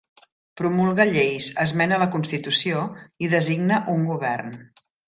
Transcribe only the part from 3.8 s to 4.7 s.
un govern.